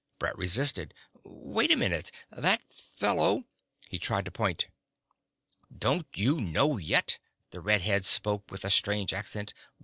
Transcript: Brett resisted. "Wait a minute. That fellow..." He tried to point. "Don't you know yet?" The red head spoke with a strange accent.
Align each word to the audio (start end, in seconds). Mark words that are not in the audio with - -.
Brett 0.17 0.35
resisted. 0.35 0.95
"Wait 1.23 1.69
a 1.71 1.75
minute. 1.75 2.11
That 2.31 2.67
fellow..." 2.71 3.45
He 3.91 3.99
tried 3.99 4.25
to 4.25 4.31
point. 4.31 4.67
"Don't 5.77 6.07
you 6.15 6.41
know 6.41 6.77
yet?" 6.79 7.19
The 7.51 7.61
red 7.61 7.81
head 7.83 8.03
spoke 8.03 8.49
with 8.49 8.65
a 8.65 8.71
strange 8.71 9.13
accent. 9.13 9.53